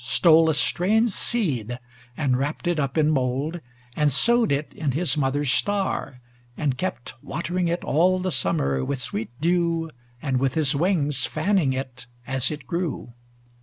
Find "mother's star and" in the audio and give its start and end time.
5.15-6.75